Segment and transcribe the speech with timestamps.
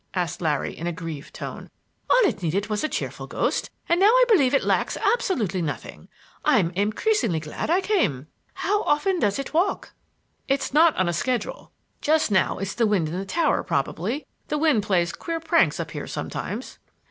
[0.15, 1.69] asked Larry, in a grieved tone.
[2.09, 6.07] "All it needed was a cheerful ghost, and now I believe it lacks absolutely nothing.
[6.43, 8.25] I'm increasingly glad I came.
[8.55, 9.93] How often does it walk?"
[10.47, 11.71] "It's not on a schedule.
[12.01, 15.91] Just now it's the wind in the tower probably; the wind plays queer pranks up
[15.91, 16.79] there sometimes."